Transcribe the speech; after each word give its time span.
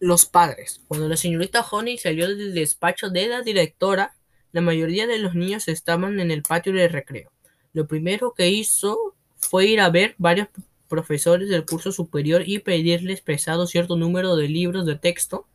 Los 0.00 0.26
padres. 0.26 0.80
Cuando 0.86 1.08
la 1.08 1.16
señorita 1.16 1.66
Honey 1.68 1.98
salió 1.98 2.28
del 2.28 2.54
despacho 2.54 3.10
de 3.10 3.26
la 3.26 3.42
directora, 3.42 4.14
la 4.52 4.60
mayoría 4.60 5.06
de 5.06 5.18
los 5.18 5.34
niños 5.34 5.68
estaban 5.68 6.20
en 6.20 6.30
el 6.30 6.42
patio 6.42 6.72
de 6.72 6.88
recreo. 6.88 7.30
Lo 7.72 7.86
primero 7.86 8.32
que 8.32 8.48
hizo 8.48 9.14
fue 9.36 9.66
ir 9.66 9.80
a 9.80 9.90
ver 9.90 10.14
varios 10.18 10.48
profesores 10.88 11.48
del 11.48 11.66
curso 11.66 11.92
superior 11.92 12.42
y 12.46 12.60
pedirles 12.60 13.20
prestado 13.20 13.66
cierto 13.66 13.96
número 13.96 14.36
de 14.36 14.48
libros 14.48 14.86
de 14.86 14.96
texto, 14.96 15.46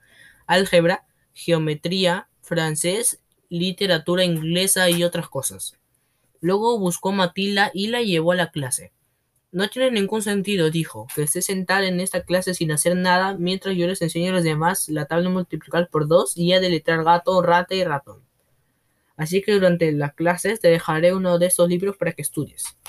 álgebra, 0.46 1.05
geometría, 1.34 2.28
francés, 2.41 3.20
literatura 3.50 4.23
inglesa 4.23 4.89
y 4.89 5.04
otras 5.04 5.30
cosas. 5.30 5.78
Luego 6.41 6.78
buscó 6.78 7.10
a 7.10 7.14
Matilda 7.14 7.71
y 7.73 7.88
la 7.88 8.02
llevó 8.02 8.34
a 8.34 8.36
la 8.36 8.52
clase. 8.52 8.91
No 9.54 9.70
tiene 9.70 9.91
ningún 9.91 10.23
sentido, 10.23 10.71
dijo, 10.71 11.05
que 11.13 11.21
esté 11.21 11.43
sentada 11.43 11.86
en 11.88 11.99
esta 11.99 12.23
clase 12.23 12.55
sin 12.55 12.71
hacer 12.71 12.97
nada 12.97 13.38
mientras 13.38 13.77
yo 13.77 13.86
les 13.86 14.01
enseño 14.01 14.31
a 14.31 14.33
los 14.33 14.43
demás 14.43 14.89
la 14.89 15.05
tabla 15.05 15.29
multiplicar 15.29 15.89
por 15.89 16.07
dos 16.07 16.36
y 16.36 16.54
a 16.54 16.59
deletrear 16.59 17.04
gato, 17.04 17.39
rata 17.43 17.75
y 17.75 17.83
ratón. 17.83 18.23
Así 19.15 19.43
que 19.43 19.54
durante 19.54 19.92
las 19.92 20.15
clases 20.15 20.59
te 20.59 20.69
dejaré 20.69 21.14
uno 21.14 21.37
de 21.37 21.45
estos 21.45 21.69
libros 21.69 21.97
para 21.97 22.14
que 22.14 22.23
estudies. 22.23 22.79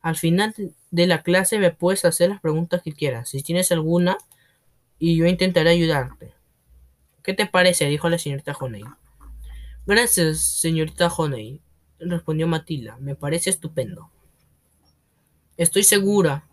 Al 0.00 0.16
final 0.16 0.54
de 0.90 1.06
la 1.06 1.22
clase 1.22 1.58
me 1.58 1.70
puedes 1.70 2.06
hacer 2.06 2.30
las 2.30 2.40
preguntas 2.40 2.80
que 2.82 2.94
quieras, 2.94 3.28
si 3.28 3.42
tienes 3.42 3.70
alguna, 3.70 4.16
y 4.98 5.18
yo 5.18 5.26
intentaré 5.26 5.68
ayudarte. 5.68 6.32
¿Qué 7.22 7.34
te 7.34 7.44
parece? 7.44 7.84
dijo 7.88 8.08
la 8.08 8.16
señorita 8.16 8.56
Honey. 8.58 8.84
Gracias, 9.84 10.40
señorita 10.40 11.08
Honey, 11.08 11.60
respondió 11.98 12.46
Matilda. 12.46 12.96
Me 13.00 13.14
parece 13.16 13.50
estupendo. 13.50 14.10
Estoy 15.60 15.84
segura, 15.84 16.48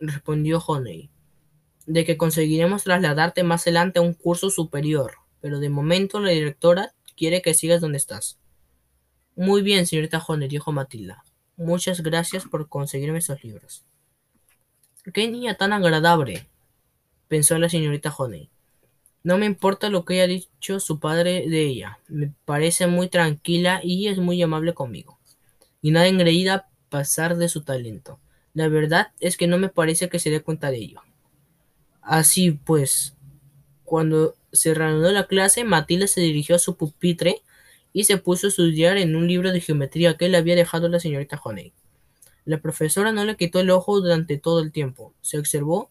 respondió 0.00 0.58
Honey, 0.58 1.08
de 1.86 2.04
que 2.04 2.18
conseguiremos 2.18 2.84
trasladarte 2.84 3.42
más 3.42 3.62
adelante 3.62 4.00
a 4.00 4.02
un 4.02 4.12
curso 4.12 4.50
superior, 4.50 5.14
pero 5.40 5.60
de 5.60 5.70
momento 5.70 6.20
la 6.20 6.28
directora 6.28 6.92
quiere 7.16 7.40
que 7.40 7.54
sigas 7.54 7.80
donde 7.80 7.96
estás. 7.96 8.38
Muy 9.34 9.62
bien, 9.62 9.86
señorita 9.86 10.18
Honey, 10.18 10.46
dijo 10.46 10.72
Matilda. 10.72 11.24
Muchas 11.56 12.02
gracias 12.02 12.44
por 12.44 12.68
conseguirme 12.68 13.20
esos 13.20 13.42
libros. 13.42 13.86
Qué 15.14 15.26
niña 15.30 15.54
tan 15.54 15.72
agradable, 15.72 16.46
pensó 17.28 17.58
la 17.58 17.70
señorita 17.70 18.14
Honey. 18.14 18.50
No 19.22 19.38
me 19.38 19.46
importa 19.46 19.88
lo 19.88 20.04
que 20.04 20.20
haya 20.20 20.26
dicho 20.26 20.80
su 20.80 21.00
padre 21.00 21.48
de 21.48 21.62
ella. 21.62 21.98
Me 22.08 22.34
parece 22.44 22.88
muy 22.88 23.08
tranquila 23.08 23.80
y 23.82 24.08
es 24.08 24.18
muy 24.18 24.42
amable 24.42 24.74
conmigo. 24.74 25.18
Y 25.80 25.92
nada 25.92 26.08
engreída 26.08 26.68
pasar 26.90 27.38
de 27.38 27.48
su 27.48 27.62
talento. 27.62 28.20
La 28.52 28.68
verdad 28.68 29.12
es 29.20 29.36
que 29.36 29.46
no 29.46 29.58
me 29.58 29.68
parece 29.68 30.08
que 30.08 30.18
se 30.18 30.30
dé 30.30 30.40
cuenta 30.40 30.70
de 30.70 30.78
ello. 30.78 31.02
Así 32.02 32.52
pues, 32.52 33.14
cuando 33.84 34.34
se 34.52 34.74
reanudó 34.74 35.12
la 35.12 35.26
clase, 35.26 35.64
Matilda 35.64 36.06
se 36.06 36.20
dirigió 36.20 36.56
a 36.56 36.58
su 36.58 36.76
pupitre 36.76 37.42
y 37.92 38.04
se 38.04 38.18
puso 38.18 38.46
a 38.46 38.50
estudiar 38.50 38.96
en 38.96 39.14
un 39.14 39.28
libro 39.28 39.52
de 39.52 39.60
geometría 39.60 40.16
que 40.16 40.28
le 40.28 40.36
había 40.36 40.56
dejado 40.56 40.88
la 40.88 41.00
señorita 41.00 41.40
Honey. 41.42 41.72
La 42.44 42.58
profesora 42.58 43.12
no 43.12 43.24
le 43.24 43.36
quitó 43.36 43.60
el 43.60 43.70
ojo 43.70 44.00
durante 44.00 44.38
todo 44.38 44.60
el 44.60 44.72
tiempo. 44.72 45.14
Se 45.20 45.38
observó 45.38 45.90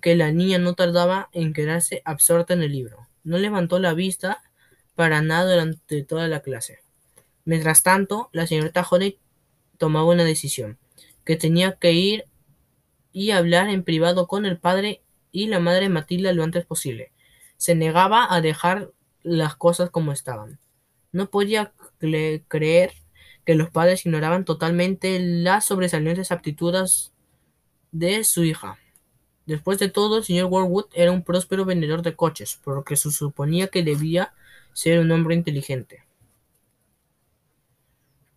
que 0.00 0.16
la 0.16 0.32
niña 0.32 0.58
no 0.58 0.74
tardaba 0.74 1.28
en 1.32 1.52
quedarse 1.52 2.02
absorta 2.04 2.54
en 2.54 2.62
el 2.62 2.72
libro. 2.72 3.06
No 3.22 3.38
levantó 3.38 3.78
la 3.78 3.94
vista 3.94 4.42
para 4.94 5.22
nada 5.22 5.52
durante 5.52 6.02
toda 6.02 6.26
la 6.26 6.40
clase. 6.40 6.78
Mientras 7.44 7.82
tanto, 7.82 8.30
la 8.32 8.46
señorita 8.46 8.86
Honey 8.88 9.18
tomaba 9.76 10.06
una 10.06 10.24
decisión 10.24 10.78
que 11.28 11.36
tenía 11.36 11.72
que 11.72 11.92
ir 11.92 12.24
y 13.12 13.32
hablar 13.32 13.68
en 13.68 13.82
privado 13.84 14.26
con 14.26 14.46
el 14.46 14.56
padre 14.56 15.02
y 15.30 15.48
la 15.48 15.60
madre 15.60 15.90
Matilda 15.90 16.32
lo 16.32 16.42
antes 16.42 16.64
posible. 16.64 17.12
Se 17.58 17.74
negaba 17.74 18.34
a 18.34 18.40
dejar 18.40 18.92
las 19.22 19.54
cosas 19.54 19.90
como 19.90 20.12
estaban. 20.12 20.58
No 21.12 21.28
podía 21.28 21.74
creer 21.98 22.94
que 23.44 23.54
los 23.54 23.68
padres 23.68 24.06
ignoraban 24.06 24.46
totalmente 24.46 25.18
las 25.20 25.66
sobresalientes 25.66 26.32
aptitudes 26.32 27.12
de 27.92 28.24
su 28.24 28.44
hija. 28.44 28.78
Después 29.44 29.78
de 29.78 29.90
todo, 29.90 30.16
el 30.16 30.24
señor 30.24 30.46
Warwood 30.46 30.86
era 30.94 31.12
un 31.12 31.24
próspero 31.24 31.66
vendedor 31.66 32.00
de 32.00 32.16
coches, 32.16 32.58
por 32.64 32.74
lo 32.74 32.84
que 32.84 32.96
se 32.96 33.10
suponía 33.10 33.68
que 33.68 33.82
debía 33.82 34.32
ser 34.72 34.98
un 34.98 35.10
hombre 35.10 35.34
inteligente. 35.34 36.07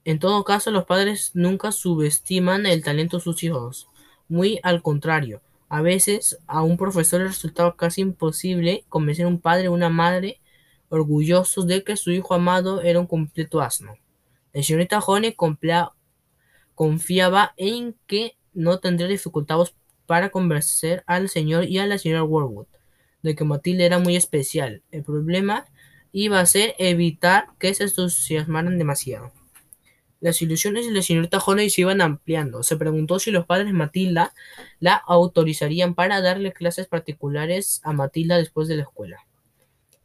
En 0.04 0.20
todo 0.20 0.44
caso, 0.44 0.72
los 0.72 0.86
padres 0.86 1.32
nunca 1.34 1.72
subestiman 1.72 2.66
el 2.66 2.84
talento 2.84 3.18
de 3.18 3.24
sus 3.24 3.44
hijos. 3.44 3.88
Muy 4.28 4.60
al 4.64 4.82
contrario, 4.82 5.42
a 5.70 5.82
veces 5.82 6.40
a 6.48 6.64
un 6.64 6.78
profesor 6.78 7.22
le 7.22 7.28
resultaba 7.28 7.76
casi 7.76 8.02
imposible 8.02 8.84
convencer 8.90 9.26
a 9.26 9.30
un 9.30 9.40
padre 9.40 9.68
o 9.68 9.74
una 9.74 9.90
madre 9.90 10.42
orgullosos 10.90 11.68
de 11.68 11.84
que 11.84 11.98
su 11.98 12.12
hijo 12.12 12.34
amado 12.34 12.82
era 12.82 13.00
un 13.00 13.08
completo 13.08 13.62
asno. 13.62 13.98
La 14.54 14.64
señorita 14.64 15.00
Honey 15.00 15.36
confiaba 16.76 17.54
en 17.58 17.96
que 18.08 18.38
no 18.54 18.80
tendría 18.80 19.08
dificultades 19.08 19.74
para 20.06 20.30
convencer 20.30 21.04
al 21.08 21.30
señor 21.30 21.66
y 21.66 21.78
a 21.78 21.88
la 21.88 21.98
señora 21.98 22.24
Warwood 22.24 22.68
de 23.22 23.36
que 23.36 23.44
Matilde 23.44 23.86
era 23.86 24.00
muy 24.00 24.16
especial. 24.16 24.84
El 24.92 25.04
problema 25.04 25.66
iba 26.12 26.40
a 26.40 26.46
ser 26.46 26.76
evitar 26.78 27.48
que 27.60 27.74
se 27.74 27.86
entusiasmaran 27.86 28.78
demasiado. 28.78 29.32
Las 30.22 30.40
ilusiones 30.44 30.86
de 30.86 30.92
la 30.92 31.02
señorita 31.02 31.40
Honey 31.40 31.72
se 31.72 31.82
iban 31.82 32.00
ampliando. 32.00 32.62
Se 32.62 32.78
preguntó 32.78 33.18
si 33.18 33.32
los 33.32 33.48
padres 33.48 33.74
Matilda 33.74 34.36
la 34.80 34.94
autorizarían 34.94 35.96
para 35.96 36.22
darle 36.22 36.54
clases 36.54 36.86
particulares 36.86 37.82
a 37.84 37.92
Matilda 37.92 38.38
después 38.38 38.68
de 38.68 38.76
la 38.76 38.84
escuela. 38.84 39.26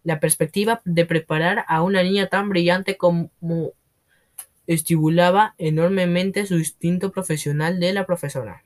La 0.04 0.19
perspectiva 0.19 0.81
de 0.87 1.04
preparar 1.04 1.66
a 1.69 1.82
una 1.82 2.03
niña 2.03 2.28
tan 2.28 2.49
brillante 2.49 2.97
como 2.97 3.31
estimulaba 4.66 5.54
enormemente 5.59 6.47
su 6.47 6.56
instinto 6.56 7.12
profesional 7.12 7.78
de 7.78 7.93
la 7.93 8.06
profesora. 8.06 8.65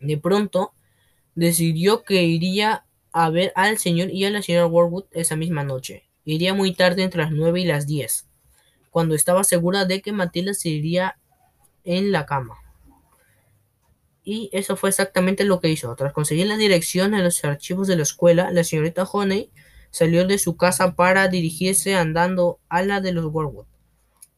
De 0.00 0.18
pronto, 0.18 0.74
decidió 1.34 2.02
que 2.02 2.24
iría 2.24 2.84
a 3.10 3.30
ver 3.30 3.52
al 3.56 3.78
señor 3.78 4.10
y 4.10 4.26
a 4.26 4.30
la 4.30 4.42
señora 4.42 4.66
Warwood 4.66 5.04
esa 5.12 5.34
misma 5.34 5.64
noche. 5.64 6.04
Iría 6.26 6.52
muy 6.52 6.74
tarde 6.74 7.04
entre 7.04 7.22
las 7.22 7.32
nueve 7.32 7.62
y 7.62 7.64
las 7.64 7.86
diez 7.86 8.26
cuando 8.92 9.14
estaba 9.14 9.42
segura 9.42 9.86
de 9.86 10.02
que 10.02 10.12
Matilda 10.12 10.52
se 10.52 10.68
iría 10.68 11.18
en 11.82 12.12
la 12.12 12.26
cama. 12.26 12.58
Y 14.22 14.50
eso 14.52 14.76
fue 14.76 14.90
exactamente 14.90 15.44
lo 15.44 15.60
que 15.60 15.70
hizo. 15.70 15.96
Tras 15.96 16.12
conseguir 16.12 16.46
la 16.46 16.58
dirección 16.58 17.14
en 17.14 17.24
los 17.24 17.42
archivos 17.42 17.88
de 17.88 17.96
la 17.96 18.02
escuela, 18.02 18.52
la 18.52 18.62
señorita 18.62 19.04
Honey 19.04 19.50
salió 19.90 20.26
de 20.26 20.38
su 20.38 20.56
casa 20.56 20.94
para 20.94 21.26
dirigirse 21.28 21.94
andando 21.94 22.60
a 22.68 22.82
la 22.82 23.00
de 23.00 23.12
los 23.12 23.24
Warwood. 23.32 23.66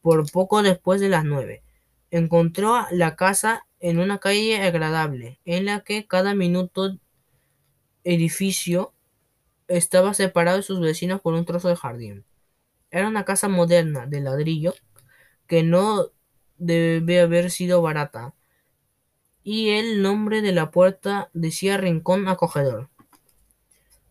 Por 0.01 0.31
poco 0.31 0.63
después 0.63 1.01
de 1.01 1.09
las 1.09 1.25
nueve, 1.25 1.61
encontró 2.09 2.87
la 2.91 3.17
casa 3.17 3.67
en 3.81 3.99
una 3.99 4.19
calle 4.19 4.61
agradable, 4.61 5.39
en 5.43 5.65
la 5.65 5.81
que 5.81 6.07
cada 6.07 6.33
minuto 6.33 6.97
edificio 8.05 8.93
estaba 9.67 10.13
separado 10.13 10.57
de 10.57 10.63
sus 10.63 10.79
vecinos 10.79 11.19
por 11.19 11.33
un 11.33 11.43
trozo 11.43 11.67
de 11.67 11.75
jardín. 11.75 12.23
Era 12.95 13.09
una 13.09 13.25
casa 13.25 13.49
moderna, 13.49 14.05
de 14.07 14.21
ladrillo, 14.21 14.73
que 15.47 15.63
no 15.63 16.11
debe 16.57 17.19
haber 17.19 17.51
sido 17.51 17.81
barata, 17.81 18.33
y 19.43 19.71
el 19.71 20.01
nombre 20.01 20.41
de 20.41 20.53
la 20.53 20.71
puerta 20.71 21.29
decía 21.33 21.75
Rincón 21.75 22.29
Acogedor. 22.29 22.89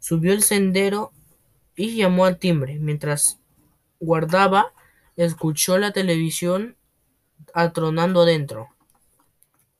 Subió 0.00 0.34
el 0.34 0.42
sendero 0.42 1.12
y 1.74 1.96
llamó 1.96 2.26
al 2.26 2.38
timbre. 2.38 2.78
Mientras 2.78 3.40
guardaba, 4.00 4.74
escuchó 5.16 5.78
la 5.78 5.92
televisión 5.92 6.76
atronando 7.54 8.20
adentro. 8.20 8.68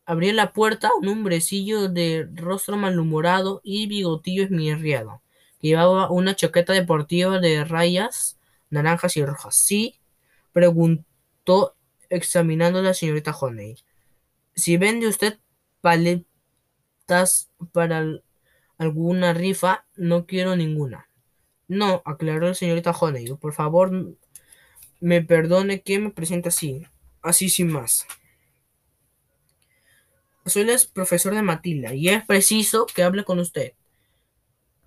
Abrió 0.06 0.32
la 0.32 0.54
puerta 0.54 0.90
un 0.98 1.08
hombrecillo 1.08 1.90
de 1.90 2.26
rostro 2.32 2.78
malhumorado 2.78 3.60
y 3.62 3.86
bigotillo 3.86 4.44
esmirriado, 4.44 5.20
llevaba 5.60 6.10
una 6.10 6.34
chaqueta 6.34 6.72
deportiva 6.72 7.38
de 7.38 7.64
rayas 7.64 8.33
naranjas 8.74 9.16
y 9.16 9.24
rojas. 9.24 9.54
Sí, 9.54 10.00
preguntó 10.52 11.76
examinando 12.10 12.80
a 12.80 12.82
la 12.82 12.94
señorita 12.94 13.32
Honey. 13.32 13.76
Si 14.54 14.76
vende 14.76 15.08
usted 15.08 15.38
paletas 15.80 17.50
para 17.72 18.04
alguna 18.78 19.32
rifa, 19.32 19.86
no 19.96 20.26
quiero 20.26 20.56
ninguna. 20.56 21.08
No, 21.66 22.02
aclaró 22.04 22.48
la 22.48 22.54
señorita 22.54 22.90
Honey. 22.90 23.26
Por 23.34 23.54
favor, 23.54 24.16
me 25.00 25.22
perdone 25.22 25.82
que 25.82 25.98
me 25.98 26.10
presente 26.10 26.50
así, 26.50 26.86
así 27.22 27.48
sin 27.48 27.72
más. 27.72 28.06
Soy 30.46 30.68
el 30.68 30.78
profesor 30.92 31.34
de 31.34 31.42
Matilda 31.42 31.94
y 31.94 32.10
es 32.10 32.24
preciso 32.26 32.86
que 32.86 33.02
hable 33.02 33.24
con 33.24 33.38
usted 33.38 33.72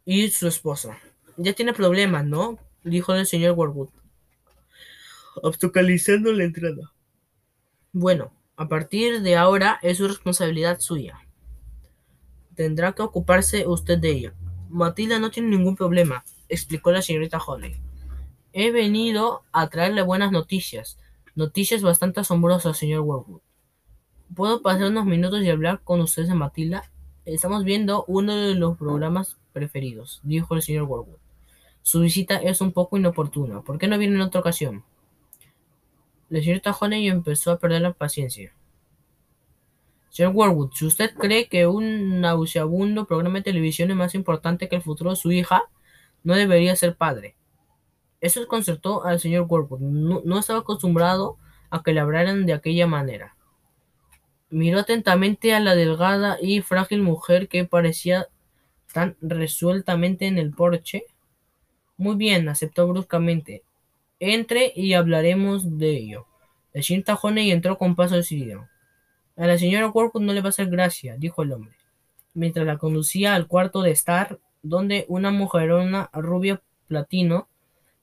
y 0.06 0.30
su 0.30 0.48
esposa. 0.48 0.98
Ya 1.36 1.54
tiene 1.54 1.74
problemas, 1.74 2.26
¿no? 2.26 2.58
Dijo 2.90 3.14
el 3.14 3.26
señor 3.26 3.54
Warwood, 3.58 3.90
obstaculizando 5.42 6.32
la 6.34 6.44
entrada. 6.44 6.94
Bueno, 7.92 8.32
a 8.56 8.68
partir 8.68 9.22
de 9.22 9.36
ahora 9.36 9.80
es 9.82 9.98
su 9.98 10.08
responsabilidad 10.08 10.80
suya. 10.80 11.20
Tendrá 12.56 12.94
que 12.94 13.04
ocuparse 13.04 13.68
usted 13.68 14.00
de 14.00 14.10
ello. 14.10 14.34
Matilda 14.70 15.20
no 15.20 15.32
tiene 15.32 15.50
ningún 15.50 15.76
problema, 15.76 16.24
explicó 16.50 16.92
la 16.92 17.02
señorita 17.02 17.38
Honey. 17.38 17.76
He 18.54 18.72
venido 18.72 19.44
a 19.52 19.70
traerle 19.70 20.02
buenas 20.02 20.32
noticias. 20.32 20.98
Noticias 21.36 21.84
bastante 21.84 22.22
asombrosas, 22.22 22.78
señor 22.78 23.02
Warwood. 23.02 23.42
¿Puedo 24.36 24.62
pasar 24.62 24.88
unos 24.88 25.06
minutos 25.06 25.44
y 25.44 25.50
hablar 25.50 25.82
con 25.84 26.02
ustedes 26.02 26.28
de 26.28 26.36
Matilda? 26.36 26.92
Estamos 27.26 27.64
viendo 27.64 28.04
uno 28.08 28.36
de 28.36 28.56
los 28.56 28.78
programas 28.78 29.38
preferidos, 29.54 30.20
dijo 30.24 30.56
el 30.56 30.62
señor 30.62 30.84
Warwood. 30.84 31.27
Su 31.88 32.02
visita 32.02 32.36
es 32.36 32.60
un 32.60 32.74
poco 32.74 32.98
inoportuna. 32.98 33.62
¿Por 33.62 33.78
qué 33.78 33.88
no 33.88 33.98
viene 33.98 34.16
en 34.16 34.22
otra 34.22 34.42
ocasión? 34.42 34.84
La 36.28 36.42
señorita 36.42 36.76
Honey 36.78 37.08
empezó 37.08 37.50
a 37.50 37.60
perder 37.60 37.82
la 37.82 37.94
paciencia. 37.94 38.52
Señor 40.10 40.34
Warwood, 40.36 40.74
si 40.74 40.86
usted 40.86 41.16
cree 41.16 41.48
que 41.48 41.66
un 41.66 42.20
nauseabundo 42.20 43.06
programa 43.06 43.38
de 43.38 43.44
televisión 43.44 43.90
es 43.90 43.96
más 43.96 44.16
importante 44.16 44.68
que 44.68 44.76
el 44.76 44.82
futuro 44.82 45.12
de 45.12 45.16
su 45.16 45.32
hija, 45.32 45.64
no 46.26 46.36
debería 46.36 46.76
ser 46.76 46.98
padre. 46.98 47.38
Eso 48.20 48.42
desconcertó 48.42 49.06
al 49.06 49.22
señor 49.22 49.46
Warwood. 49.48 49.80
No, 49.80 50.22
no 50.26 50.40
estaba 50.40 50.60
acostumbrado 50.60 51.38
a 51.70 51.84
que 51.84 51.94
le 51.94 52.02
hablaran 52.02 52.46
de 52.46 52.52
aquella 52.52 52.86
manera. 52.86 53.38
Miró 54.50 54.80
atentamente 54.80 55.54
a 55.54 55.62
la 55.62 55.74
delgada 55.74 56.38
y 56.42 56.60
frágil 56.60 57.02
mujer 57.02 57.48
que 57.48 57.64
parecía 57.64 58.28
tan 58.92 59.16
resueltamente 59.22 60.28
en 60.28 60.38
el 60.38 60.52
porche. 60.52 61.06
Muy 61.98 62.16
bien, 62.16 62.48
aceptó 62.48 62.88
bruscamente. 62.88 63.64
Entre 64.20 64.72
y 64.76 64.94
hablaremos 64.94 65.78
de 65.78 65.98
ello. 65.98 66.28
La 66.74 66.84
señorita 66.84 67.16
Honey 67.16 67.52
entró 67.52 67.78
con 67.78 67.96
paso 67.96 68.16
decidido. 68.16 68.68
A 69.36 69.46
la 69.48 69.58
señora 69.58 69.90
Warwood 69.90 70.22
no 70.22 70.34
le 70.34 70.42
va 70.42 70.48
a 70.48 70.50
hacer 70.50 70.70
gracia, 70.70 71.16
dijo 71.18 71.44
el 71.44 71.54
hombre, 71.54 71.76
mientras 72.34 72.66
la 72.66 72.78
conducía 72.78 73.36
al 73.36 73.48
cuarto 73.48 73.82
de 73.84 73.92
estar, 73.92 74.40
donde 74.64 75.06
una 75.08 75.32
mujerona 75.32 76.10
rubia 76.14 76.62
platino 76.88 77.48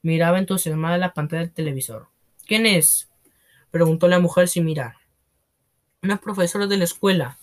miraba 0.02 0.38
entusiasmada 0.38 0.98
la 0.98 1.12
pantalla 1.12 1.42
del 1.42 1.52
televisor. 1.52 2.08
¿Quién 2.46 2.66
es? 2.66 3.10
preguntó 3.70 4.06
la 4.06 4.20
mujer 4.20 4.46
sin 4.48 4.64
mirar. 4.64 4.94
Una 6.02 6.18
profesora 6.18 6.66
de 6.66 6.76
la 6.76 6.84
escuela. 6.84 7.38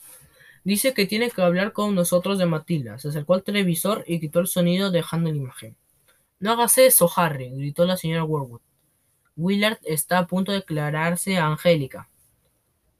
Dice 0.63 0.93
que 0.93 1.05
tiene 1.05 1.29
que 1.29 1.41
hablar 1.41 1.73
con 1.73 1.95
nosotros 1.95 2.37
de 2.37 2.45
Matilda. 2.45 2.99
Se 2.99 3.09
acercó 3.09 3.33
al 3.33 3.43
televisor 3.43 4.05
y 4.07 4.19
quitó 4.19 4.39
el 4.39 4.47
sonido 4.47 4.91
dejando 4.91 5.31
la 5.31 5.37
imagen. 5.37 5.75
No 6.41 6.51
hagas 6.51 6.79
eso, 6.79 7.07
Harry, 7.15 7.51
gritó 7.51 7.85
la 7.85 7.97
señora 7.97 8.23
Warwood. 8.23 8.61
Willard 9.37 9.77
está 9.83 10.17
a 10.17 10.25
punto 10.25 10.51
de 10.51 10.57
declararse 10.57 11.37
a 11.37 11.45
Angélica. 11.45 12.09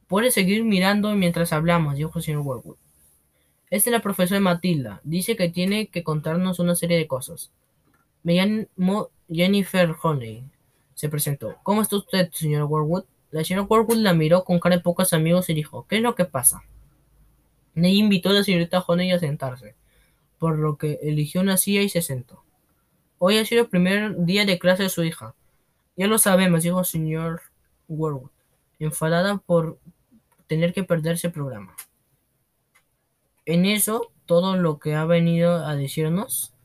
Puede 0.07 0.29
seguir 0.29 0.63
mirando 0.63 1.11
mientras 1.15 1.51
hablamos, 1.51 1.95
dijo 1.95 2.11
el 2.15 2.23
señor 2.23 2.41
Warwood. 2.41 2.77
Esta 3.71 3.89
es 3.89 3.93
la 3.93 4.01
profesora 4.01 4.39
Matilda. 4.39 5.01
Dice 5.03 5.35
que 5.35 5.49
tiene 5.49 5.87
que 5.87 6.03
contarnos 6.03 6.59
una 6.59 6.75
serie 6.75 6.99
de 6.99 7.07
cosas. 7.07 7.51
Me 8.21 8.35
llamo 8.35 9.09
Jennifer 9.27 9.95
Honey. 10.03 10.43
Se 10.93 11.09
presentó. 11.09 11.57
¿Cómo 11.63 11.81
está 11.81 11.95
usted, 11.95 12.29
señor 12.31 12.65
Warwood? 12.65 13.05
La 13.31 13.43
señora 13.43 13.65
Warwood 13.67 13.97
la 13.97 14.13
miró 14.13 14.43
con 14.43 14.59
cara 14.59 14.75
de 14.75 14.83
pocos 14.83 15.13
amigos 15.13 15.49
y 15.49 15.55
dijo, 15.55 15.87
¿qué 15.87 15.95
es 15.95 16.03
lo 16.03 16.13
que 16.13 16.25
pasa? 16.25 16.61
Ney 17.73 17.97
invitó 17.97 18.29
a 18.29 18.33
la 18.33 18.43
señorita 18.43 18.83
Honey 18.85 19.11
a 19.11 19.17
sentarse, 19.19 19.73
por 20.37 20.59
lo 20.59 20.77
que 20.77 20.99
eligió 21.01 21.41
una 21.41 21.57
silla 21.57 21.81
y 21.81 21.89
se 21.89 22.03
sentó. 22.03 22.43
Hoy 23.23 23.37
ha 23.37 23.45
sido 23.45 23.61
el 23.61 23.69
primer 23.69 24.25
día 24.25 24.47
de 24.47 24.57
clase 24.57 24.81
de 24.81 24.89
su 24.89 25.03
hija. 25.03 25.35
Ya 25.95 26.07
lo 26.07 26.17
sabemos, 26.17 26.63
dijo 26.63 26.79
el 26.79 26.87
señor 26.87 27.43
Warwood, 27.87 28.31
enfadada 28.79 29.37
por 29.37 29.77
tener 30.47 30.73
que 30.73 30.83
perderse 30.83 31.27
el 31.27 31.33
programa. 31.33 31.75
En 33.45 33.65
eso, 33.65 34.11
todo 34.25 34.57
lo 34.57 34.79
que 34.79 34.95
ha 34.95 35.05
venido 35.05 35.63
a 35.63 35.75
decirnos. 35.75 36.55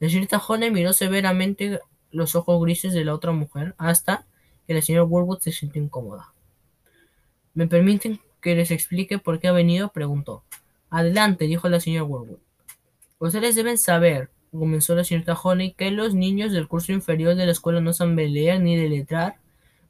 La 0.00 0.08
señorita 0.08 0.38
Honey 0.38 0.70
miró 0.70 0.94
severamente 0.94 1.80
los 2.10 2.34
ojos 2.34 2.62
grises 2.62 2.94
de 2.94 3.04
la 3.04 3.12
otra 3.12 3.32
mujer 3.32 3.74
hasta 3.76 4.24
que 4.66 4.72
la 4.72 4.80
señora 4.80 5.04
Warwood 5.04 5.40
se 5.40 5.52
sintió 5.52 5.82
incómoda. 5.82 6.32
¿Me 7.52 7.66
permiten 7.66 8.20
que 8.40 8.56
les 8.56 8.70
explique 8.70 9.18
por 9.18 9.38
qué 9.38 9.48
ha 9.48 9.52
venido? 9.52 9.90
preguntó. 9.90 10.44
Adelante, 10.88 11.44
dijo 11.44 11.68
la 11.68 11.78
señora 11.78 12.04
Warwood. 12.04 12.38
Ustedes 13.18 13.54
deben 13.54 13.76
saber, 13.76 14.30
comenzó 14.58 14.94
la 14.94 15.04
señorita 15.04 15.34
Honey, 15.34 15.74
que 15.74 15.90
los 15.90 16.14
niños 16.14 16.52
del 16.52 16.68
curso 16.68 16.92
inferior 16.92 17.34
de 17.34 17.46
la 17.46 17.52
escuela 17.52 17.80
no 17.80 17.92
saben 17.92 18.16
leer 18.16 18.60
ni 18.60 18.76
deletrar, 18.76 19.36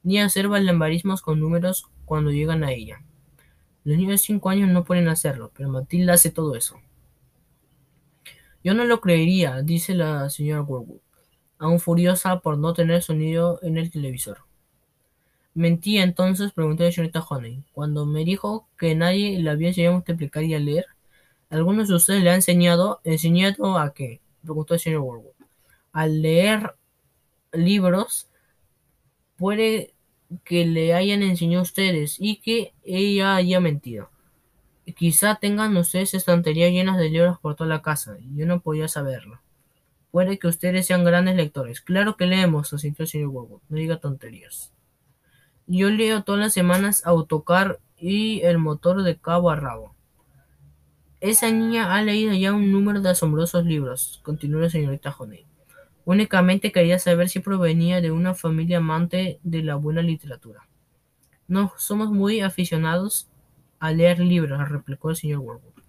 ni 0.03 0.19
hacer 0.19 0.47
balambarismos 0.47 1.21
con 1.21 1.39
números 1.39 1.89
cuando 2.05 2.31
llegan 2.31 2.63
a 2.63 2.71
ella. 2.71 3.01
Los 3.83 3.97
niños 3.97 4.11
de 4.11 4.17
cinco 4.17 4.49
años 4.49 4.69
no 4.69 4.83
pueden 4.83 5.07
hacerlo, 5.07 5.51
pero 5.55 5.69
Matilda 5.69 6.13
hace 6.13 6.31
todo 6.31 6.55
eso. 6.55 6.79
Yo 8.63 8.73
no 8.73 8.85
lo 8.85 9.01
creería, 9.01 9.61
dice 9.61 9.95
la 9.95 10.29
señora 10.29 10.61
Warwood, 10.61 10.99
aún 11.57 11.79
furiosa 11.79 12.39
por 12.39 12.57
no 12.57 12.73
tener 12.73 13.01
sonido 13.01 13.59
en 13.61 13.77
el 13.77 13.89
televisor. 13.91 14.39
¿Mentía 15.53 16.03
entonces? 16.03 16.51
preguntó 16.53 16.83
la 16.83 16.91
señorita 16.91 17.19
Honey. 17.27 17.63
Cuando 17.71 18.05
me 18.05 18.23
dijo 18.23 18.67
que 18.77 18.93
nadie 18.93 19.39
le 19.39 19.49
había 19.49 19.69
enseñado 19.69 19.95
a 19.95 19.97
multiplicar 19.97 20.43
y 20.43 20.53
a 20.53 20.59
leer, 20.59 20.85
¿algunos 21.49 21.87
de 21.87 21.95
ustedes 21.95 22.23
le 22.23 22.29
han 22.29 22.35
enseñado? 22.35 23.01
¿Enseñado 23.03 23.77
a 23.79 23.93
qué? 23.93 24.21
Preguntó 24.47 24.73
el 24.73 24.79
señor 24.79 25.01
Warwood. 25.01 25.33
A 25.91 26.07
leer 26.07 26.75
libros. 27.51 28.29
Puede 29.35 29.93
que 30.43 30.65
le 30.65 30.93
hayan 30.93 31.21
enseñado 31.23 31.59
a 31.59 31.63
ustedes 31.63 32.17
y 32.19 32.37
que 32.37 32.73
ella 32.83 33.35
haya 33.35 33.59
mentido. 33.59 34.09
Quizá 34.95 35.35
tengan 35.35 35.75
ustedes 35.75 36.13
estanterías 36.13 36.71
llenas 36.71 36.97
de 36.97 37.09
libros 37.09 37.39
por 37.39 37.55
toda 37.55 37.69
la 37.69 37.81
casa, 37.81 38.17
y 38.19 38.37
yo 38.37 38.45
no 38.45 38.61
podía 38.61 38.87
saberlo. 38.87 39.41
Puede 40.11 40.39
que 40.39 40.47
ustedes 40.47 40.87
sean 40.87 41.03
grandes 41.03 41.35
lectores. 41.35 41.81
Claro 41.81 42.15
que 42.15 42.25
leemos, 42.25 42.73
asintió 42.73 43.03
el 43.03 43.09
señor 43.09 43.29
Warwood. 43.29 43.61
No 43.69 43.77
diga 43.77 43.99
tonterías. 43.99 44.73
Yo 45.67 45.89
leo 45.89 46.23
todas 46.23 46.39
las 46.39 46.53
semanas 46.53 47.05
Autocar 47.05 47.79
y 47.97 48.41
El 48.41 48.57
motor 48.57 49.03
de 49.03 49.17
cabo 49.17 49.49
a 49.49 49.55
rabo. 49.55 49.96
Esa 51.19 51.49
niña 51.49 51.95
ha 51.95 52.03
leído 52.03 52.31
ya 52.33 52.53
un 52.53 52.71
número 52.71 53.01
de 53.01 53.09
asombrosos 53.09 53.65
libros, 53.65 54.19
continuó 54.21 54.61
la 54.61 54.69
señorita 54.69 55.15
Honey. 55.17 55.45
Únicamente 56.05 56.71
quería 56.71 56.99
saber 56.99 57.27
si 57.27 57.39
provenía 57.39 58.01
de 58.01 58.11
una 58.11 58.35
familia 58.35 58.77
amante 58.77 59.39
de 59.41 59.63
la 59.63 59.75
buena 59.75 60.03
literatura. 60.03 60.67
No 61.47 61.73
somos 61.77 62.11
muy 62.11 62.41
aficionados 62.41 63.29
a 63.79 63.91
leer 63.91 64.19
libros, 64.19 64.69
replicó 64.69 65.09
el 65.09 65.15
señor 65.15 65.39
Warwood. 65.39 65.81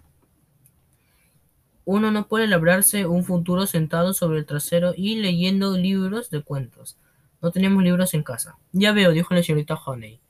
Uno 1.85 2.11
no 2.11 2.27
puede 2.27 2.47
labrarse 2.47 3.05
un 3.07 3.23
futuro 3.23 3.67
sentado 3.67 4.15
sobre 4.15 4.39
el 4.39 4.47
trasero 4.47 4.95
y 4.97 5.17
leyendo 5.17 5.77
libros 5.77 6.31
de 6.31 6.43
cuentos. 6.43 6.97
No 7.43 7.51
tenemos 7.51 7.83
libros 7.83 8.15
en 8.15 8.23
casa. 8.23 8.57
Ya 8.73 8.93
veo, 8.93 9.13
dijo 9.13 9.35
la 9.35 9.43
señorita 9.43 9.75
Honey. 9.75 10.21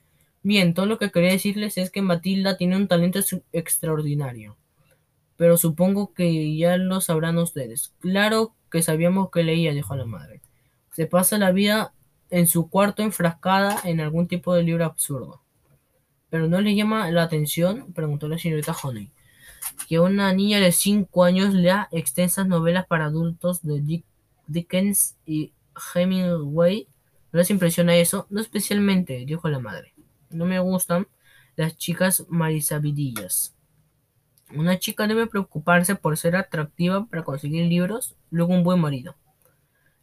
Bien, 0.43 0.75
todo 0.75 0.87
lo 0.87 0.99
que 0.99 1.13
quería 1.13 1.31
decirles 1.31 1.79
es 1.79 1.91
que 1.91 2.03
Matilda 2.03 2.57
tiene 2.57 2.77
un 2.77 2.89
talento 2.89 3.21
extraordinario. 3.53 4.57
Pero 5.39 5.57
supongo 5.57 6.13
que 6.13 6.57
ya 6.57 6.77
lo 6.77 7.01
sabrán 7.01 7.39
ustedes. 7.39 7.95
Claro 8.01 8.57
que 8.73 8.83
sabíamos 8.83 9.31
que 9.31 9.45
leía, 9.45 9.73
dijo 9.73 9.95
la 9.95 10.05
madre. 10.05 10.43
Se 10.93 11.07
pasa 11.07 11.39
la 11.39 11.53
vida 11.53 11.95
en 12.29 12.49
su 12.49 12.69
cuarto 12.69 13.03
enfrascada 13.03 13.81
en 13.85 14.01
algún 14.01 14.27
tipo 14.27 14.53
de 14.53 14.65
libro 14.65 14.85
absurdo. 14.85 15.41
¿Pero 16.29 16.49
no 16.49 16.61
le 16.61 16.75
llama 16.75 17.09
la 17.13 17.23
atención? 17.23 17.93
preguntó 17.93 18.29
la 18.29 18.37
señorita 18.37 18.77
Honey. 18.83 19.13
Que 19.89 20.01
una 20.01 20.33
niña 20.33 20.59
de 20.59 20.73
cinco 20.73 21.23
años 21.23 21.55
lea 21.55 21.89
extensas 21.93 22.49
novelas 22.49 22.87
para 22.87 23.07
adultos 23.07 23.63
de 23.63 24.03
Dickens 24.49 25.17
y 25.25 25.53
Hemingway. 25.95 26.89
¿No 27.33 27.39
les 27.39 27.51
impresiona 27.51 27.95
eso? 27.95 28.27
No 28.29 28.41
especialmente, 28.41 29.25
dijo 29.25 29.49
la 29.49 29.61
madre. 29.61 29.95
No 30.31 30.47
me 30.47 30.59
gustan 30.59 31.07
las 31.55 31.77
chicas 31.77 32.27
marisabidillas. 32.29 33.55
Una 34.55 34.79
chica 34.79 35.07
debe 35.07 35.27
preocuparse 35.27 35.95
por 35.95 36.17
ser 36.17 36.35
atractiva 36.35 37.05
para 37.07 37.23
conseguir 37.23 37.67
libros, 37.67 38.17
luego 38.31 38.55
un 38.55 38.63
buen 38.63 38.81
marido. 38.81 39.17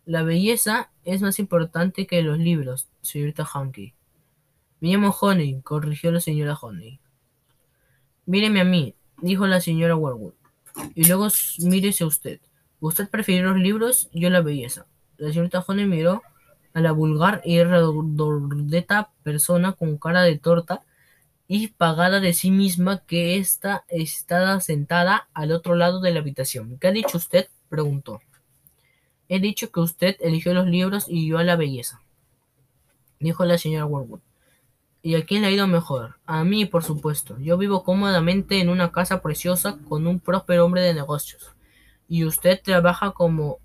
La 0.06 0.22
belleza 0.22 0.92
es 1.04 1.22
más 1.22 1.40
importante 1.40 2.06
que 2.06 2.22
los 2.22 2.38
libros, 2.38 2.88
señorita 3.02 3.44
Hanky. 3.44 3.96
Me 4.80 4.90
llamo 4.90 5.10
Honey, 5.20 5.62
corrigió 5.62 6.12
la 6.12 6.20
señora 6.20 6.54
Honey. 6.54 7.00
Míreme 8.28 8.62
a 8.62 8.66
mí, 8.66 8.94
dijo 9.22 9.48
la 9.48 9.62
señora 9.62 9.96
Warwood, 9.96 10.34
y 10.94 11.08
luego 11.08 11.28
mírese 11.60 12.06
usted. 12.06 12.40
Usted 12.80 13.10
prefiere 13.10 13.48
los 13.48 13.58
libros, 13.58 14.10
yo 14.14 14.30
la 14.30 14.42
belleza. 14.42 14.86
La 15.18 15.30
señorita 15.30 15.64
Honey 15.66 15.86
miró 15.86 16.22
a 16.76 16.82
la 16.82 16.92
vulgar 16.92 17.42
y 17.44 17.64
redondeta 17.64 19.10
persona 19.24 19.72
con 19.72 19.98
cara 19.98 20.22
de 20.22 20.38
torta 20.38 20.82
y 21.48 21.68
pagada 21.68 22.20
de 22.20 22.34
sí 22.34 22.52
misma 22.52 23.04
que 23.06 23.38
está 23.38 23.86
estaba 23.90 24.60
sentada 24.62 25.28
al 25.34 25.52
otro 25.52 25.76
lado 25.76 26.02
de 26.02 26.12
la 26.12 26.20
habitación. 26.20 26.78
¿Qué 26.80 26.88
ha 26.88 26.92
dicho 26.92 27.18
usted? 27.18 27.48
preguntó. 27.70 28.22
He 29.28 29.40
dicho 29.40 29.72
que 29.72 29.80
usted 29.80 30.16
eligió 30.20 30.54
los 30.54 30.68
libros 30.68 31.06
y 31.08 31.28
yo 31.28 31.38
a 31.38 31.44
la 31.44 31.56
belleza, 31.56 32.02
dijo 33.20 33.44
la 33.46 33.58
señora 33.58 33.86
Warwood. 33.86 34.20
¿Y 35.02 35.16
a 35.16 35.26
quién 35.26 35.44
le 35.44 35.50
ha 35.50 35.52
ido 35.52 35.68
mejor? 35.68 36.16
A 36.26 36.44
mí, 36.44 36.66
por 36.66 36.84
supuesto. 36.84 37.38
Yo 37.40 37.60
vivo 37.60 37.84
cómodamente 37.84 38.60
en 38.60 38.70
una 38.70 38.92
casa 38.92 39.22
preciosa 39.22 39.78
con 39.88 40.08
un 40.08 40.20
próspero 40.20 40.66
hombre 40.66 40.82
de 40.82 40.94
negocios. 40.96 41.52
y 42.08 42.24
usted 42.24 42.62
trabaja 42.64 43.12
como 43.12 43.60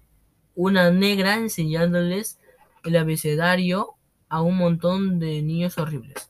una 0.54 0.90
negra 0.90 1.36
enseñándoles 1.36 2.38
el 2.84 2.96
abecedario 2.96 3.94
a 4.30 4.40
un 4.42 4.56
montón 4.56 5.18
de 5.18 5.42
niños 5.42 5.76
horribles. 5.78 6.29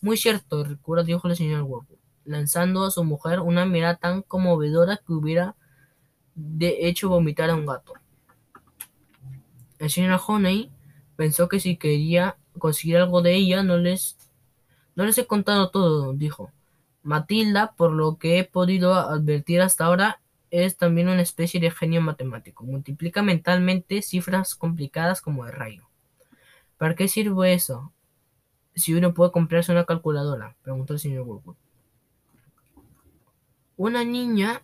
Muy 0.00 0.16
cierto, 0.16 0.62
recuerda, 0.64 1.04
dijo 1.04 1.26
la 1.26 1.34
señora 1.34 1.64
Warwood, 1.64 1.98
lanzando 2.24 2.84
a 2.84 2.90
su 2.90 3.02
mujer 3.02 3.40
una 3.40 3.66
mirada 3.66 3.96
tan 3.96 4.22
conmovedora 4.22 4.98
que 4.98 5.12
hubiera 5.12 5.56
de 6.36 6.88
hecho 6.88 7.08
vomitar 7.08 7.50
a 7.50 7.56
un 7.56 7.66
gato. 7.66 7.94
La 9.78 9.88
señora 9.88 10.20
Honey 10.24 10.70
pensó 11.16 11.48
que 11.48 11.58
si 11.58 11.76
quería 11.76 12.36
conseguir 12.58 12.98
algo 12.98 13.22
de 13.22 13.34
ella, 13.34 13.62
no 13.64 13.76
les, 13.76 14.16
no 14.94 15.04
les 15.04 15.18
he 15.18 15.26
contado 15.26 15.70
todo, 15.70 16.12
dijo. 16.12 16.52
Matilda, 17.02 17.72
por 17.72 17.92
lo 17.92 18.18
que 18.18 18.38
he 18.38 18.44
podido 18.44 18.94
advertir 18.94 19.62
hasta 19.62 19.86
ahora, 19.86 20.20
es 20.50 20.76
también 20.76 21.08
una 21.08 21.22
especie 21.22 21.60
de 21.60 21.70
genio 21.70 22.00
matemático. 22.00 22.64
Multiplica 22.64 23.22
mentalmente 23.22 24.02
cifras 24.02 24.54
complicadas 24.54 25.20
como 25.20 25.46
el 25.46 25.52
rayo. 25.52 25.88
¿Para 26.76 26.94
qué 26.94 27.08
sirve 27.08 27.54
eso? 27.54 27.92
Si 28.78 28.94
uno 28.94 29.12
puede 29.12 29.32
comprarse 29.32 29.72
una 29.72 29.84
calculadora, 29.84 30.56
preguntó 30.62 30.92
el 30.92 31.00
señor 31.00 31.26
Woodward. 31.26 31.56
Una 33.76 34.04
niña 34.04 34.62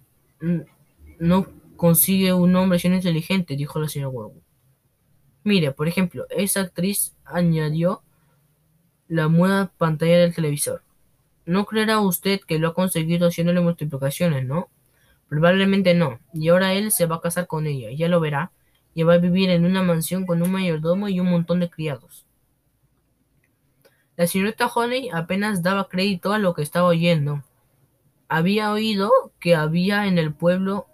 no 1.19 1.47
consigue 1.77 2.33
un 2.33 2.55
hombre 2.55 2.79
si 2.79 2.87
inteligente, 2.89 3.57
dijo 3.57 3.81
la 3.81 3.89
señora 3.89 4.11
Woodward. 4.11 4.43
Mire, 5.43 5.73
por 5.73 5.89
ejemplo, 5.89 6.27
esa 6.31 6.61
actriz 6.61 7.17
añadió 7.25 8.03
la 9.09 9.29
nueva 9.29 9.73
pantalla 9.77 10.19
del 10.19 10.35
televisor. 10.35 10.83
No 11.45 11.67
creerá 11.67 11.99
usted 12.01 12.41
que 12.41 12.59
lo 12.59 12.69
ha 12.69 12.75
conseguido 12.75 13.27
haciéndole 13.27 13.61
multiplicaciones, 13.61 14.47
¿no? 14.47 14.69
Probablemente 15.29 15.93
no, 15.95 16.21
y 16.33 16.49
ahora 16.49 16.73
él 16.75 16.93
se 16.93 17.07
va 17.07 17.17
a 17.17 17.21
casar 17.21 17.49
con 17.49 17.67
ella, 17.67 17.91
ya 17.91 18.09
lo 18.09 18.21
verá, 18.21 18.53
y 18.95 19.03
va 19.03 19.15
a 19.15 19.19
vivir 19.19 19.51
en 19.51 19.65
una 19.65 19.83
mansión 19.83 20.25
con 20.25 20.41
un 20.41 20.53
mayordomo 20.53 21.09
y 21.09 21.19
un 21.19 21.31
montón 21.31 21.61
de 21.61 21.69
criados. 21.69 22.24
La 24.17 24.27
señorita 24.29 24.67
Honey 24.67 25.11
apenas 25.13 25.63
daba 25.63 25.89
crédito 25.89 26.33
a 26.33 26.39
lo 26.39 26.55
que 26.55 26.63
estaba 26.63 26.89
oyendo. 26.89 27.43
Había 28.29 28.71
oído 28.71 29.11
que 29.41 29.57
había 29.57 30.07
en 30.07 30.19
el 30.19 30.33
pueblo 30.33 30.87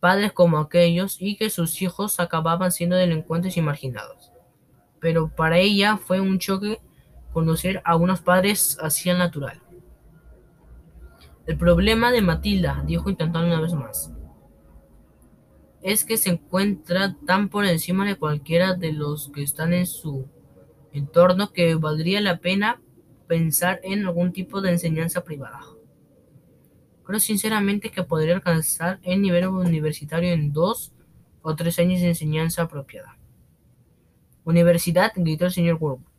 padres 0.00 0.32
como 0.32 0.58
aquellos 0.58 1.16
y 1.20 1.36
que 1.36 1.50
sus 1.50 1.80
hijos 1.82 2.20
acababan 2.20 2.72
siendo 2.72 2.96
delincuentes 2.96 3.56
y 3.56 3.62
marginados. 3.62 4.32
Pero 5.00 5.28
para 5.28 5.58
ella 5.58 5.98
fue 5.98 6.20
un 6.20 6.38
choque 6.38 6.80
conocer 7.32 7.82
a 7.84 7.96
unos 7.96 8.20
padres 8.20 8.78
así 8.80 9.10
al 9.10 9.18
natural. 9.18 9.60
El 11.46 11.58
problema 11.58 12.10
de 12.12 12.22
Matilda, 12.22 12.82
dijo 12.86 13.10
intentando 13.10 13.46
una 13.48 13.60
vez 13.60 13.74
más, 13.74 14.10
es 15.82 16.06
que 16.06 16.16
se 16.16 16.30
encuentra 16.30 17.14
tan 17.26 17.50
por 17.50 17.66
encima 17.66 18.06
de 18.06 18.16
cualquiera 18.16 18.72
de 18.72 18.92
los 18.92 19.28
que 19.28 19.42
están 19.42 19.74
en 19.74 19.86
su 19.86 20.26
entorno 20.94 21.52
que 21.52 21.74
valdría 21.74 22.20
la 22.20 22.38
pena 22.38 22.80
pensar 23.26 23.80
en 23.82 24.06
algún 24.06 24.32
tipo 24.32 24.60
de 24.60 24.70
enseñanza 24.70 25.24
privada. 25.24 25.60
Creo 27.02 27.20
sinceramente 27.20 27.90
que 27.90 28.04
podría 28.04 28.34
alcanzar 28.34 29.00
el 29.02 29.20
nivel 29.20 29.48
universitario 29.48 30.32
en 30.32 30.52
dos 30.52 30.92
o 31.42 31.54
tres 31.56 31.78
años 31.78 32.00
de 32.00 32.08
enseñanza 32.08 32.62
apropiada. 32.62 33.18
Universidad, 34.44 35.12
gritó 35.16 35.46
el 35.46 35.52
señor 35.52 35.78
Woodward, 35.80 36.10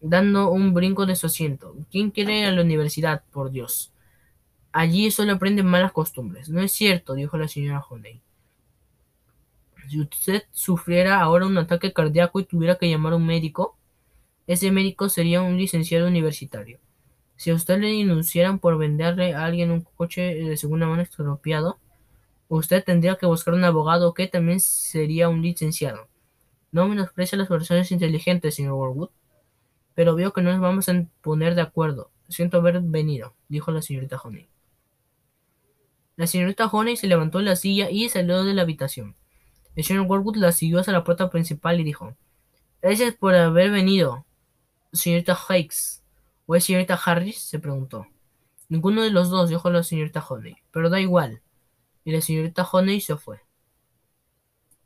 dando 0.00 0.50
un 0.50 0.72
brinco 0.72 1.06
de 1.06 1.14
su 1.14 1.26
asiento. 1.26 1.76
¿Quién 1.90 2.10
quiere 2.10 2.40
ir 2.40 2.46
a 2.46 2.52
la 2.52 2.62
universidad, 2.62 3.24
por 3.30 3.50
Dios? 3.50 3.92
Allí 4.72 5.10
solo 5.10 5.32
aprenden 5.32 5.66
malas 5.66 5.92
costumbres. 5.92 6.48
No 6.48 6.60
es 6.60 6.72
cierto, 6.72 7.14
dijo 7.14 7.36
la 7.36 7.48
señora 7.48 7.84
Honey. 7.88 8.22
Si 9.90 10.00
usted 10.00 10.44
sufriera 10.52 11.20
ahora 11.20 11.46
un 11.46 11.58
ataque 11.58 11.92
cardíaco 11.92 12.38
y 12.38 12.44
tuviera 12.44 12.76
que 12.76 12.88
llamar 12.88 13.12
a 13.12 13.16
un 13.16 13.26
médico, 13.26 13.76
ese 14.46 14.70
médico 14.70 15.08
sería 15.08 15.42
un 15.42 15.56
licenciado 15.56 16.06
universitario. 16.06 16.78
Si 17.34 17.50
a 17.50 17.56
usted 17.56 17.80
le 17.80 17.88
denunciaran 17.88 18.60
por 18.60 18.78
venderle 18.78 19.34
a 19.34 19.44
alguien 19.44 19.72
un 19.72 19.80
coche 19.80 20.20
de 20.36 20.56
segunda 20.56 20.86
mano 20.86 21.02
estropeado, 21.02 21.80
usted 22.46 22.84
tendría 22.84 23.16
que 23.16 23.26
buscar 23.26 23.52
un 23.52 23.64
abogado 23.64 24.14
que 24.14 24.28
también 24.28 24.60
sería 24.60 25.28
un 25.28 25.42
licenciado. 25.42 26.06
No 26.70 26.86
menosprecia 26.86 27.36
las 27.36 27.48
personas 27.48 27.90
inteligentes, 27.90 28.54
señor 28.54 28.74
Warwood, 28.74 29.10
pero 29.96 30.14
veo 30.14 30.32
que 30.32 30.40
no 30.40 30.52
nos 30.52 30.60
vamos 30.60 30.88
a 30.88 31.04
poner 31.20 31.56
de 31.56 31.62
acuerdo. 31.62 32.12
Siento 32.28 32.58
haber 32.58 32.80
venido, 32.80 33.34
dijo 33.48 33.72
la 33.72 33.82
señorita 33.82 34.20
Honey. 34.22 34.46
La 36.14 36.28
señorita 36.28 36.68
Honey 36.68 36.96
se 36.96 37.08
levantó 37.08 37.38
de 37.38 37.44
la 37.44 37.56
silla 37.56 37.90
y 37.90 38.08
salió 38.08 38.44
de 38.44 38.54
la 38.54 38.62
habitación. 38.62 39.16
El 39.80 39.86
señor 39.86 40.04
Warwood 40.08 40.36
la 40.36 40.52
siguió 40.52 40.78
hacia 40.78 40.92
la 40.92 41.04
puerta 41.04 41.30
principal 41.30 41.80
y 41.80 41.84
dijo: 41.84 42.14
Gracias 42.82 43.14
por 43.14 43.34
haber 43.34 43.70
venido, 43.70 44.26
señorita 44.92 45.34
Hicks. 45.48 46.02
¿O 46.44 46.54
es 46.54 46.64
señorita 46.64 47.00
Harris? 47.02 47.40
se 47.40 47.58
preguntó. 47.58 48.06
Ninguno 48.68 49.00
de 49.00 49.08
los 49.08 49.30
dos, 49.30 49.48
dijo 49.48 49.70
la 49.70 49.82
señorita 49.82 50.22
Honey. 50.28 50.58
Pero 50.70 50.90
da 50.90 51.00
igual. 51.00 51.40
Y 52.04 52.12
la 52.12 52.20
señorita 52.20 52.68
Honey 52.70 53.00
se 53.00 53.16
fue. 53.16 53.40